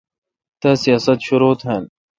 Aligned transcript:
تا 0.61 0.69
سیاست 0.83 1.17
شرو 1.27 1.51
تھال۔ 1.61 1.83